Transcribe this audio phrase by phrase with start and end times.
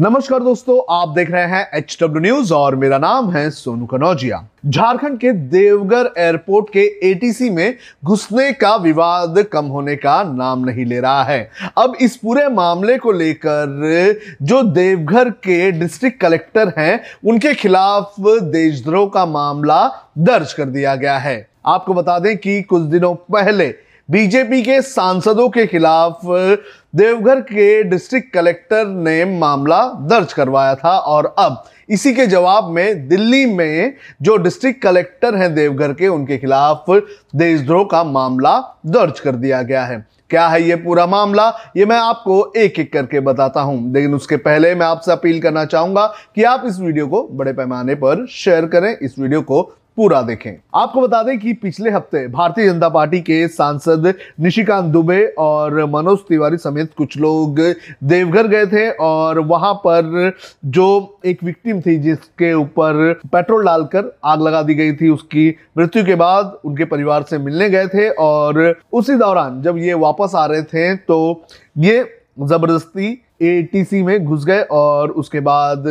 [0.00, 4.38] नमस्कार दोस्तों, आप देख रहे हैं एच डब्ल्यू न्यूज़ और मेरा नाम है सोनू कनौजिया।
[4.66, 10.84] झारखंड के देवघर एयरपोर्ट के एटीसी में घुसने का विवाद कम होने का नाम नहीं
[10.84, 17.00] ले रहा है। अब इस पूरे मामले को लेकर जो देवघर के डिस्ट्रिक्ट कलेक्टर हैं,
[17.24, 19.86] उनके खिलाफ देशद्रोह का मामला
[20.18, 23.74] दर्ज कर दिया गया है। आपको बता दें कि कुछ दिनों पहले
[24.10, 26.20] बीजेपी के सांसदों के खिलाफ
[26.96, 33.08] देवघर के डिस्ट्रिक्ट कलेक्टर ने मामला दर्ज करवाया था और अब इसी के जवाब में
[33.08, 36.84] दिल्ली में जो डिस्ट्रिक्ट कलेक्टर हैं देवघर के, उनके खिलाफ
[37.36, 41.48] देशद्रोह का मामला दर्ज कर दिया गया है। क्या है ये पूरा मामला?
[41.76, 45.64] ये मैं आपको एक एक करके बताता हूँ। लेकिन उसके पहले मैं आपसे अपील करना
[45.64, 50.20] चाहूँगा कि आप इस वीडियो को बड़े पैमाने पर शेयर करें। इस वीडियो को पूरा
[50.22, 55.84] देखें। आपको बता दें कि पिछले हफ़्ते भारतीय जनता पार्टी के सांसद निशिकांत दुबे और
[55.86, 57.60] मनोज तिवारी समेत कुछ लोग
[58.04, 60.32] देवघर गए थे और वहाँ पर
[60.66, 66.04] जो एक विक्टिम थी, जिसके ऊपर पेट्रोल डालकर आग लगा दी गई थी, उसकी मृत्यु
[66.04, 70.46] के बाद उनके परिवार से मिलने गए थे और उसी दौरान जब ये वापस आ
[70.46, 71.44] रहे थे तो
[71.78, 72.04] ये
[72.40, 75.84] ज़बरदस्ती एटीसी में घुस गए और उसके बाद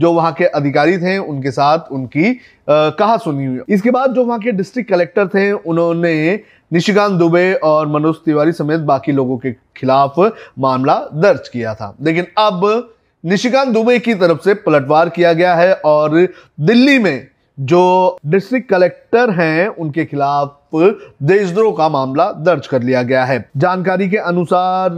[0.00, 2.32] जो वहाँ के अधिकारी थे उनके साथ उनकी
[2.68, 6.40] कहा सुनी हुई। इसके बाद जो वहाँ के डिस्ट्रिक्ट कलेक्टर थे उन्होंने
[6.72, 10.18] निशिकांत दुबे और मनोज तिवारी समेत बाकी लोगों के खिलाफ
[10.58, 12.92] मामला दर्ज किया था। लेकिन अब
[13.24, 16.20] निशिकांत दुबे की तरफ़ से पलटवार किया गया है और
[16.60, 17.26] दिल्ली में
[17.58, 24.08] जो डिस्ट्रिक्ट कलेक्टर हैं उनके खिलाफ देशद्रोह का मामला दर्ज कर लिया गया है। जानकारी
[24.08, 24.90] के अनुसार,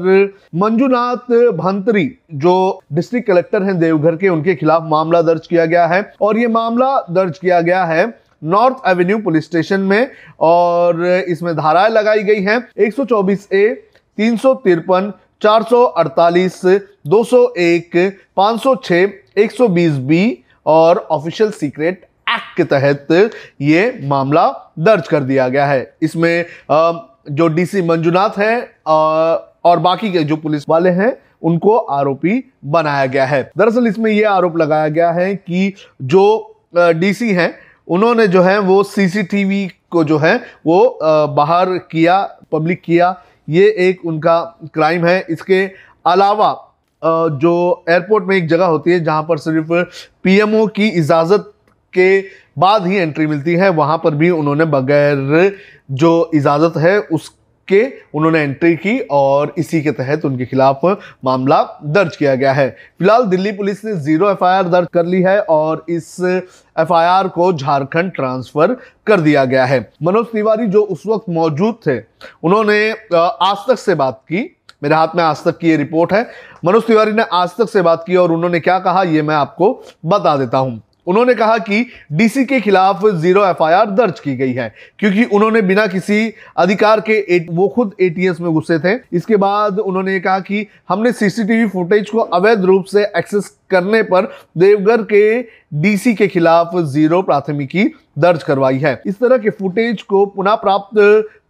[0.55, 6.11] मंजुनाथ भंतरी, जो डिस्ट्रिक्ट कलेक्टर हैं देवघर के, उनके खिलाफ मामला दर्ज किया गया है
[6.21, 8.07] और ये मामला दर्ज किया गया है
[8.45, 10.11] नॉर्थ एवेन्यू पुलिस स्टेशन में
[10.41, 13.69] और इसमें धाराएँ लगाई गई हैं। 124 ए,
[14.19, 16.61] तीन सौ तिरपन, चार सौ अड़तालीस,
[17.07, 17.97] दो सौ एक,
[18.37, 22.07] पाँच सौ छः एक सौ बीस बी और ऑफिशियल सीक्रेट
[22.39, 24.47] एक्ट के तहत ये मामला
[24.79, 26.45] दर्ज कर दिया गया है। इसमें
[27.31, 28.55] जो डीसी मंजुनाथ है
[28.87, 34.31] और बाकी के जो पुलिस वाले हैं, उनको आरोपी बनाया गया है। दरअसल इसमें यह
[34.31, 35.73] आरोप लगाया गया है कि
[36.05, 36.25] जो
[36.77, 37.55] डीसी हैं,
[37.89, 42.23] उन्होंने जो है वो सीसीटीवी को जो है वो बाहर किया,
[42.53, 43.15] पब्लिक किया।
[43.49, 44.41] ये एक उनका
[44.75, 45.65] क्राइम है। इसके
[46.07, 46.55] अलावा
[47.03, 49.73] जो एयरपोर्ट में एक जगह होती है जहाँ पर सिर्फ़
[50.25, 51.53] पीएमओ की इजाज़त
[51.95, 52.21] के
[52.59, 55.57] बाद ही एंट्री मिलती है, वहाँ पर भी उन्होंने बगैर
[55.93, 57.37] जो इजाज़त है, उसके
[58.15, 60.81] उन्होंने एंट्री की और इसी के तहत उनके खिलाफ
[61.25, 65.41] मामला दर्ज किया गया है। फ़िलहाल दिल्ली पुलिस ने ज़ीरो एफआईआर दर्ज कर ली है
[65.41, 66.17] और इस
[66.77, 71.99] एफआईआर को झारखंड ट्रांसफ़र कर दिया गया है। मनोज तिवारी जो उस वक्त मौजूद थे,
[72.43, 74.43] उन्होंने आज तक से बात की।
[74.83, 76.27] मेरे हाथ में आज तक की ये रिपोर्ट है।
[76.65, 79.73] मनोज तिवारी ने आज तक से बात की और उन्होंने क्या कहा, ये मैं आपको
[80.07, 84.73] बता देता हूँ। उन्होंने कहा कि डीसी के खिलाफ ज़ीरो एफआईआर दर्ज की गई है,
[84.99, 90.19] क्योंकि उन्होंने बिना किसी अधिकार के वो खुद एटीएस में घुसे थे। इसके बाद उन्होंने
[90.21, 95.41] कहा कि हमने सीसीटीवी फुटेज को अवैध रूप से एक्सेस करने पर देवघर के
[95.75, 97.85] डीसी के खिलाफ ज़ीरो प्राथमिकी
[98.19, 101.01] दर्ज करवाई है। इस तरह के फुटेज को पुनः प्राप्त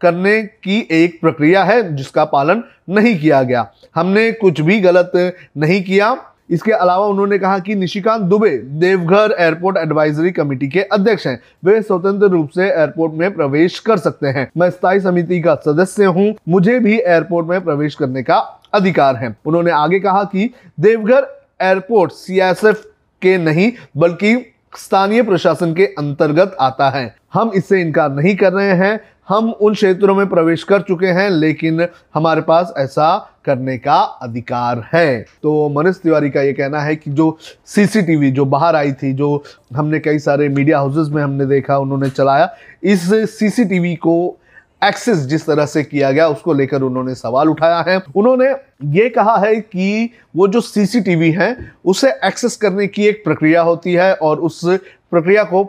[0.02, 5.12] करने की एक प्रक्रिया है, जिसका पालन नहीं किया गया। हमने कुछ भी गलत
[5.56, 6.10] नहीं किया
[6.50, 8.50] इसके अलावा उन्होंने कहा कि Nishikant Dubey
[8.80, 13.98] Deoghar airport advisory committee के अध्यक्ष हैं। वे स्वतंत्र रूप से एयरपोर्ट में प्रवेश कर
[13.98, 18.38] सकते हैं। मैं स्थायी समिति का सदस्य हूँ। मुझे भी एयरपोर्ट में प्रवेश करने का
[18.74, 20.50] अधिकार है। उन्होंने आगे कहा कि
[20.80, 21.26] देवघर
[21.62, 22.84] एयरपोर्ट सीएसएफ
[23.22, 24.36] के नहीं, बल्कि
[24.76, 29.74] स्थानीय प्रशासन के अंतर्गत आता है। हम इससे इनकार नहीं कर रहे हैं। हम उन
[29.74, 35.68] क्षेत्रों में प्रवेश कर चुके हैं, लेकिन हमारे पास ऐसा करने का अधिकार है। तो
[35.68, 39.44] मनीष तिवारी का ये कहना है कि जो सीसीटीवी जो बाहर आई थी, जो
[39.76, 42.52] हमने कई सारे मीडिया हाउसेस में हमने देखा, उन्होंने चलाया,
[42.82, 43.08] इस
[43.38, 44.36] सीसीटीवी को
[44.84, 48.50] एक्सेस जिस तरह से किया गया, उसको लेकर उन्होंने सवाल उठाया है। उन्होंने
[48.98, 53.92] ये कहा है कि वो जो सीसीटीवी है, उसे एक्सेस करने की एक प्रक्रिया होती
[53.92, 55.64] है और उस प्रक्रिया को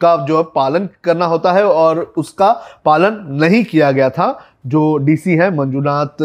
[0.00, 2.50] का जो है पालन करना होता है और उसका
[2.84, 6.22] पालन नहीं किया गया था, जो डीसी है मंजुनाथ,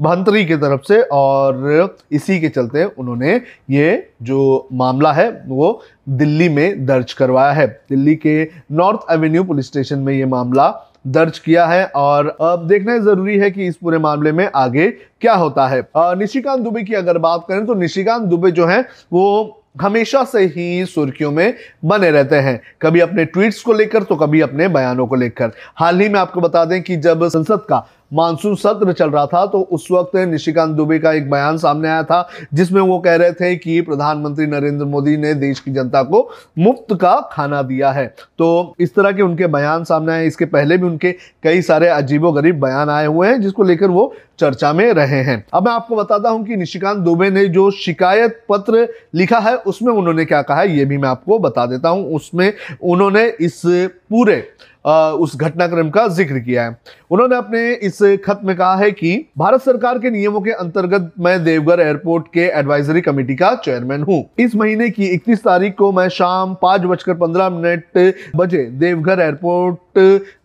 [0.00, 3.40] भंतरी की तरफ़ से और इसी के चलते उन्होंने
[3.70, 8.42] ये जो मामला है वो दिल्ली में दर्ज करवाया है। दिल्ली के
[8.72, 10.68] नॉर्थ एवेन्यू पुलिस स्टेशन में ये मामला
[11.06, 15.34] दर्ज किया है और अब देखना ज़रूरी है कि इस पूरे मामले में आगे क्या
[15.34, 18.80] होता है। निशिकांत दुबे की अगर बात करें तो निशिकांत दुबे जो है
[19.12, 21.54] वो हमेशा से ही सुर्खियों में
[21.84, 26.00] बने रहते हैं। कभी अपने ट्वीट्स को लेकर तो कभी अपने बयानों को लेकर। हाल
[26.00, 29.60] ही में आपको बता दें कि जब संसद का मानसून सत्र चल रहा था तो
[29.62, 33.54] उस वक्त निशिकांत दुबे का एक बयान सामने आया था, जिसमें वो कह रहे थे
[33.56, 36.28] कि प्रधानमंत्री नरेंद्र मोदी ने देश की जनता को
[36.58, 38.06] मुफ़्त का खाना दिया है।
[38.38, 41.12] तो इस तरह के उनके बयान सामने आए। इसके पहले भी उनके
[41.42, 45.44] कई सारे अजीबो गरीब बयान आए हुए हैं, जिसको लेकर वो चर्चा में रहे हैं।
[45.54, 49.92] अब मैं आपको बताता हूँ कि निशिकांत दुबे ने जो शिकायत पत्र लिखा है, उसमें
[49.92, 54.42] उन्होंने क्या कहा है, ये भी मैं आपको बता देता हूँ। उसमें उन्होंने इस पूरे
[54.84, 56.76] उस घटनाक्रम का ज़िक्र किया है।
[57.10, 61.42] उन्होंने अपने इस खत में कहा है कि भारत सरकार के नियमों के अंतर्गत मैं
[61.44, 66.08] देवघर एयरपोर्ट के एडवाइजरी कमेटी का चेयरमैन हूँ। इस महीने की 31 तारीख को मैं
[66.10, 69.78] शाम पाँच बजकर पंद्रह मिनट बजे देवघर एयरपोर्ट,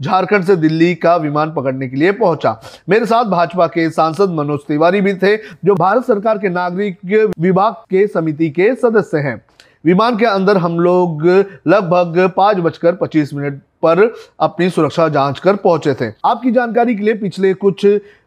[0.01, 4.59] झारखंड से दिल्ली का विमान पकड़ने के लिए पहुँचा। मेरे साथ भाजपा के सांसद मनोज
[4.67, 9.41] तिवारी भी थे, जो भारत सरकार के नागरिक विभाग के समिति के सदस्य हैं।
[9.85, 11.25] विमान के अंदर हम लोग
[11.67, 17.03] लगभग पाँच बजकर पच्चीस मिनट पर अपनी सुरक्षा जाँच कर पहुँचे थे। आपकी जानकारी के
[17.03, 17.85] लिए पिछले कुछ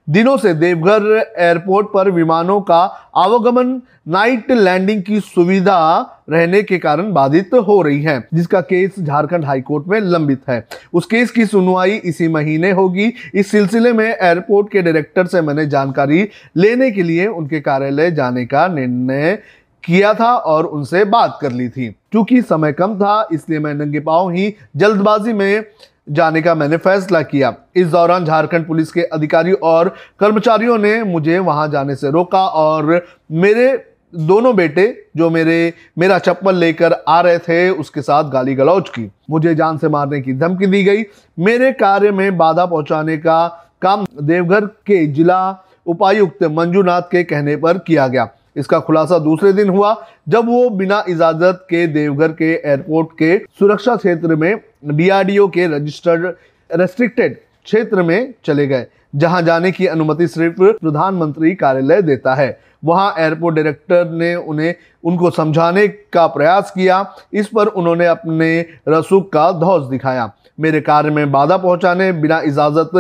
[0.08, 2.78] दिनों से देवघर एयरपोर्ट पर विमानों का
[3.16, 6.00] आवागमन, नाइट लैंडिंग की सुविधा
[6.30, 11.06] रहने के कारण बाधित हो रही है, जिसका केस झारखंड हाईकोर्ट में लंबित है। उस
[11.06, 16.28] केस की सुनवाई इसी महीने होगी। इस सिलसिले में एयरपोर्ट के डायरेक्टर से मैंने जानकारी
[16.56, 19.38] लेने के लिए उनके कार्यालय जाने का निर्णय
[19.84, 24.00] किया था और उनसे बात कर ली थी। क्योंकि समय कम था, इसलिए मैं नंगे
[24.00, 25.64] पाँव ही जल्दबाजी में
[26.10, 29.88] जाने का मैंने फैसला किया। इस दौरान झारखंड पुलिस के अधिकारी और
[30.20, 34.86] कर्मचारियों ने मुझे वहाँ जाने से रोका और मेरे दोनों बेटे
[35.16, 39.78] जो मेरे, मेरा चप्पल लेकर आ रहे थे, उसके साथ गाली गलौज की। मुझे जान
[39.78, 41.04] से मारने की धमकी दी गई।
[41.38, 43.46] मेरे कार्य में बाधा पहुँचाने का
[43.82, 49.68] काम देवघर के जिला उपायुक्त मंजूनाथ के कहने पर किया गया। इसका खुलासा दूसरे दिन
[49.68, 49.94] हुआ,
[50.28, 56.26] जब वो बिना इजाज़त के देवघर के एयरपोर्ट के सुरक्षा क्षेत्र में डीआरडीओ के रजिस्टर्ड
[56.70, 58.86] रेस्ट्रिक्टेड क्षेत्र में चले गए,
[59.16, 64.74] जहाँ जाने की अनुमति सिर्फ़ प्रधानमंत्री कार्यालय देता है। वहाँ एयरपोर्ट डायरेक्टर ने उन्हें,
[65.04, 71.10] उनको समझाने का प्रयास किया। इस पर उन्होंने अपने रसूख का धौस दिखाया। मेरे कार्य
[71.10, 72.90] में बाधा पहुँचाने, बिना इजाज़त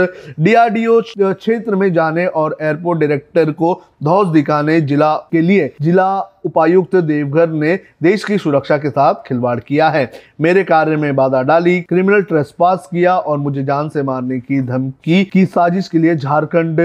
[0.40, 3.74] डीआरडीओ क्षेत्र में जाने और एयरपोर्ट डायरेक्टर को
[4.04, 9.58] धौस दिखाने जिला के लिए, जिला उपायुक्त देवघर ने देश की सुरक्षा के साथ खिलवाड़
[9.60, 10.10] किया है।
[10.40, 15.24] मेरे कार्य में बाधा डाली क्रिमिनल ट्रेसपास किया और मुझे जान से मारने की धमकी
[15.24, 16.80] की साजिश के लिए झारखंड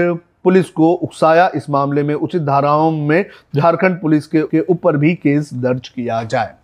[0.46, 3.24] पुलिस को उकसाया। इस मामले में उचित धाराओं में
[3.56, 6.54] झारखंड पुलिस के, के ऊपर भी केस दर्ज किया जाए।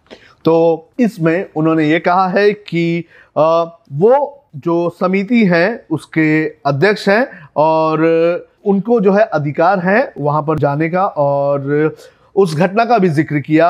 [0.44, 0.54] तो
[0.98, 3.04] इसमें उन्होंने ये कहा है कि
[3.36, 3.62] आ,
[3.92, 7.26] वो जो समिति है उसके अध्यक्ष हैं
[7.56, 8.00] और
[8.64, 11.94] उनको जो है अधिकार है वहाँ पर जाने का और
[12.36, 13.68] उस घटना का भी ज़िक्र किया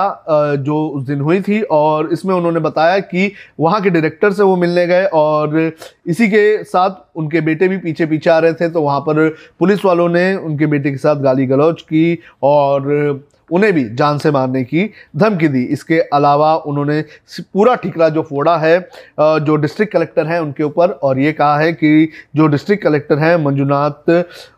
[0.58, 4.56] जो उस दिन हुई थी और इसमें उन्होंने बताया कि वहाँ के डायरेक्टर से वो
[4.56, 5.58] मिलने गए और
[6.06, 9.28] इसी के साथ उनके बेटे भी पीछे पीछे आ रहे थे तो वहाँ पर
[9.58, 12.90] पुलिस वालों ने उनके बेटे के साथ गाली गलौज की और
[13.50, 17.00] उन्हें भी जान से मारने की धमकी दी। इसके अलावा उन्होंने
[17.40, 18.78] पूरा ठिकरा जो फोड़ा है
[19.20, 23.36] जो डिस्ट्रिक्ट कलेक्टर हैं उनके ऊपर और ये कहा है कि जो डिस्ट्रिक्ट कलेक्टर हैं
[23.44, 24.10] मंजुनाथ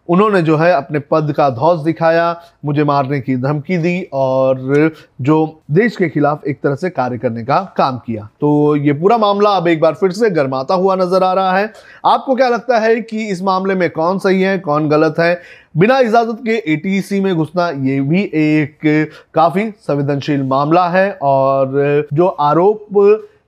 [0.08, 4.90] उन्होंने जो है अपने पद का धौस दिखाया, मुझे मारने की धमकी दी और
[5.20, 9.18] जो देश के खिलाफ एक तरह से कार्य करने का काम किया। तो ये पूरा
[9.18, 11.72] मामला अब एक बार फिर से गर्माता हुआ नज़र आ रहा है।
[12.06, 15.40] आपको क्या लगता है कि इस मामले में कौन सही है, कौन गलत है?
[15.76, 22.26] बिना इजाज़त के एटीसी में घुसना ये भी एक काफ़ी संवेदनशील मामला है और जो
[22.26, 22.86] आरोप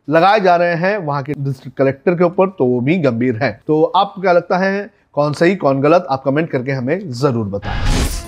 [0.08, 3.50] लगाए जा रहे हैं वहाँ के डिस्ट्रिक्ट कलेक्टर के ऊपर तो वो भी गंभीर है।
[3.66, 8.25] तो आपको क्या लगता है कौन सही कौन गलत आप कमेंट करके हमें ज़रूर बताएँ।